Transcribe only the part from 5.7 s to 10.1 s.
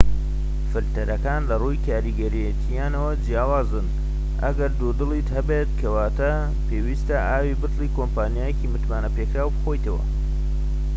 کەواتە پێویستە ئاوی بتڵی کۆمپانیایەکی متمانەپێکراو بخۆیتەوە